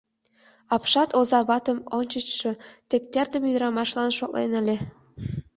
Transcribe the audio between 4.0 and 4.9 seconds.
шотлен ыле.